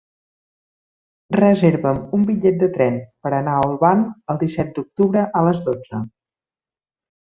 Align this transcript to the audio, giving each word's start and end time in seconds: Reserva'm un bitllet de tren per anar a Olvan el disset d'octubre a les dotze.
Reserva'm 1.37 1.99
un 2.19 2.25
bitllet 2.31 2.59
de 2.65 2.71
tren 2.79 2.99
per 3.27 3.35
anar 3.43 3.55
a 3.61 3.69
Olvan 3.69 4.05
el 4.35 4.43
disset 4.47 4.75
d'octubre 4.79 5.31
a 5.43 5.49
les 5.51 5.65
dotze. 5.73 6.05